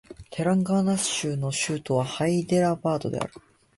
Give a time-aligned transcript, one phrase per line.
[0.31, 3.33] テランガーナ州の州都はハイデラバードである